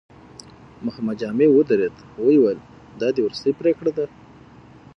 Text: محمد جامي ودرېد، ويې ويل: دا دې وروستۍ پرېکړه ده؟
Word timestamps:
محمد 0.85 1.15
جامي 1.21 1.47
ودرېد، 1.51 1.95
ويې 2.23 2.37
ويل: 2.41 2.59
دا 2.99 3.07
دې 3.15 3.21
وروستۍ 3.23 3.51
پرېکړه 3.61 3.91
ده؟ 3.97 4.05